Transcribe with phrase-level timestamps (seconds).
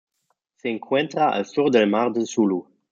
[0.55, 2.67] Se encuentra al sur del mar de Sulu.